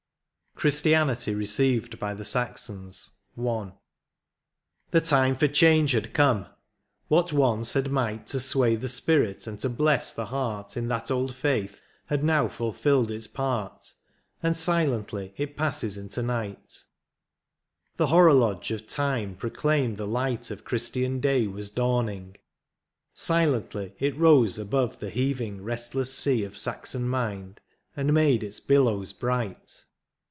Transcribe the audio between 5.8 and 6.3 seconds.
had